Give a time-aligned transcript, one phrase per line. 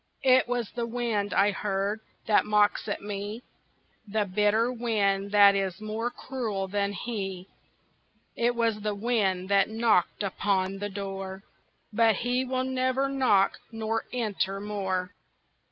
[0.23, 3.43] It was the wind I heard, that mocks at me,
[4.07, 7.47] The bitter wind that is more cruel than he;
[8.35, 11.43] It was the wind that knocked upon the door,
[11.93, 15.13] But he will never knock nor enter more.